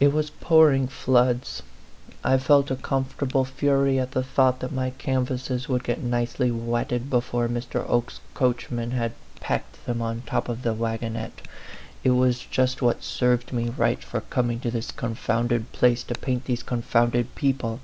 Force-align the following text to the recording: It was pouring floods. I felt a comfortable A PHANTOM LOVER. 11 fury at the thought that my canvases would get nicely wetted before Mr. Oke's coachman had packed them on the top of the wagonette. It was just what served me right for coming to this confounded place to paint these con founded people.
It 0.00 0.12
was 0.12 0.28
pouring 0.28 0.86
floods. 0.86 1.62
I 2.22 2.36
felt 2.36 2.70
a 2.70 2.76
comfortable 2.76 3.40
A 3.40 3.44
PHANTOM 3.46 3.66
LOVER. 3.68 3.70
11 3.70 3.84
fury 3.86 3.98
at 3.98 4.10
the 4.10 4.22
thought 4.22 4.60
that 4.60 4.70
my 4.70 4.90
canvases 4.90 5.66
would 5.66 5.82
get 5.82 6.02
nicely 6.02 6.50
wetted 6.50 7.08
before 7.08 7.48
Mr. 7.48 7.82
Oke's 7.88 8.20
coachman 8.34 8.90
had 8.90 9.12
packed 9.40 9.86
them 9.86 10.02
on 10.02 10.16
the 10.24 10.28
top 10.30 10.50
of 10.50 10.60
the 10.60 10.74
wagonette. 10.74 11.40
It 12.04 12.10
was 12.10 12.40
just 12.40 12.82
what 12.82 13.02
served 13.02 13.50
me 13.54 13.70
right 13.70 14.04
for 14.04 14.20
coming 14.20 14.60
to 14.60 14.70
this 14.70 14.90
confounded 14.90 15.72
place 15.72 16.04
to 16.04 16.12
paint 16.16 16.44
these 16.44 16.62
con 16.62 16.82
founded 16.82 17.34
people. 17.34 17.80